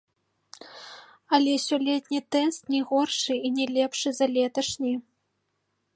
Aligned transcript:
Але 1.37 1.53
сёлетні 1.67 2.19
тэст 2.35 2.61
не 2.77 2.81
горшы 2.93 3.33
і 3.51 3.53
не 3.59 3.65
лепшы 3.77 4.09
за 4.21 4.25
леташні! 4.37 4.95